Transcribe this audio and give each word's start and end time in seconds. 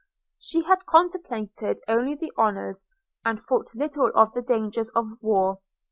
–She 0.39 0.63
had 0.63 0.87
contemplated 0.87 1.79
only 1.87 2.15
the 2.15 2.33
honours, 2.35 2.85
and 3.23 3.39
thought 3.39 3.75
little 3.75 4.11
of 4.15 4.33
the 4.33 4.41
dangers 4.41 4.89
of 4.95 5.05
war. 5.21 5.59